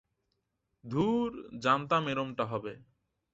[0.83, 1.29] ধুর,
[1.59, 2.73] জানতাম এরকমটা হবে।